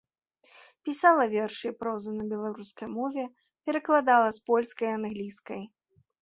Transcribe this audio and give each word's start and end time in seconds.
Пісала 0.87 1.27
вершы 1.33 1.67
і 1.71 1.75
прозу 1.81 2.09
на 2.19 2.25
беларускай 2.31 2.87
мове, 2.97 3.27
перакладала 3.69 4.27
з 4.39 4.43
польскай 4.49 4.89
і 4.91 4.97
англійскай. 4.97 5.63